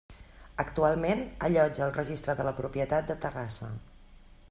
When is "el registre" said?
1.89-2.37